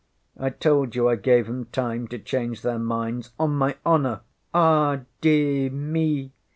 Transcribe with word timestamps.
I 0.35 0.49
told 0.49 0.95
you 0.95 1.07
I 1.09 1.15
gave 1.15 1.45
ŌĆśem 1.45 1.71
time 1.71 2.07
to 2.07 2.17
change 2.17 2.63
their 2.63 2.79
minds. 2.79 3.33
On 3.39 3.55
my 3.55 3.75
honour 3.85 4.21
(ay 4.51 5.01
de 5.21 5.69
mi!) 5.69 6.31